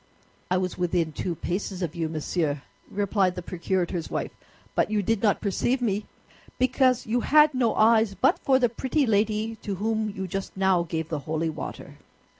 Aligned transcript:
"I 0.49 0.57
was 0.57 0.79
within 0.79 1.11
two 1.11 1.35
paces 1.35 1.83
of 1.83 1.93
you, 1.93 2.09
monsieur," 2.09 2.63
replied 2.89 3.35
the 3.35 3.43
procurator's 3.43 4.09
wife; 4.09 4.31
"but 4.73 4.89
you 4.89 5.03
did 5.03 5.21
not 5.21 5.41
perceive 5.41 5.79
me 5.79 6.07
because 6.57 7.05
you 7.05 7.19
had 7.19 7.53
no 7.53 7.75
eyes 7.75 8.15
but 8.15 8.39
for 8.39 8.57
the 8.57 8.67
pretty 8.67 9.05
lady 9.05 9.57
to 9.57 9.75
whom 9.75 10.09
you 10.09 10.25
just 10.25 10.57
now 10.57 10.81
gave 10.81 11.09
the 11.09 11.19
holy 11.29 11.51
water." 11.51 11.97